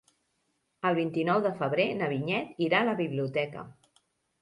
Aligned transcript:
El 0.91 0.97
vint-i-nou 0.99 1.45
de 1.47 1.53
febrer 1.61 1.87
na 2.01 2.09
Vinyet 2.17 2.67
irà 2.71 2.83
a 2.83 2.91
la 2.91 2.99
biblioteca. 3.07 3.71